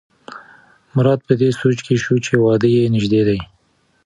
[0.95, 3.39] مراد په دې سوچ کې شو چې واده یې نژدې دی.